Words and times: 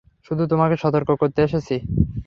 শুধু 0.27 0.43
তোমাকে 0.47 0.75
সতর্ক 0.77 1.09
করতে 1.21 1.39
এসেছি। 1.43 1.75